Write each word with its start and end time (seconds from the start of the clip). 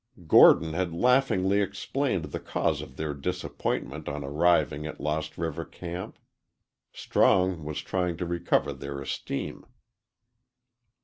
Gordon 0.25 0.73
had 0.73 0.93
laughingly 0.95 1.61
explained 1.61 2.25
the 2.25 2.39
cause 2.39 2.81
of 2.81 2.95
their 2.97 3.13
disappointment 3.13 4.09
on 4.09 4.23
arriving 4.23 4.87
at 4.87 4.99
Lost 4.99 5.37
River 5.37 5.63
camp. 5.63 6.17
Strong 6.91 7.63
was 7.63 7.83
trying 7.83 8.17
to 8.17 8.25
recover 8.25 8.73
their 8.73 8.99
esteem. 8.99 9.63